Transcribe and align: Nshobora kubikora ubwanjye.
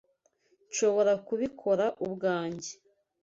Nshobora 0.69 1.13
kubikora 1.27 1.85
ubwanjye. 2.05 2.71